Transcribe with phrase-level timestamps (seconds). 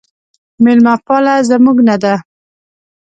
[0.63, 2.15] میلمه پاله زموږ نه ده